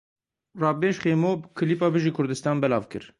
Rapbêj 0.61 0.95
Xêmo 1.03 1.31
klîpa 1.57 1.87
“Bijî 1.93 2.11
Kurdistan” 2.17 2.55
belav 2.63 2.83
kir. 2.91 3.03